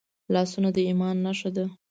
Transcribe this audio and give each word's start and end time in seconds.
لاسونه 0.33 0.69
د 0.75 0.77
ایمان 0.87 1.15
نښه 1.25 1.49
ده 1.55 1.65